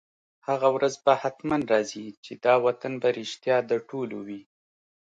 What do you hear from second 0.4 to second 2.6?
هغه ورځ به حتماً راځي، چي دا